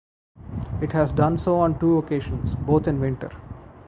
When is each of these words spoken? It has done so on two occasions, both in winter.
It 0.81 0.93
has 0.93 1.11
done 1.11 1.37
so 1.37 1.59
on 1.59 1.77
two 1.77 1.99
occasions, 1.99 2.55
both 2.55 2.87
in 2.87 2.99
winter. 2.99 3.29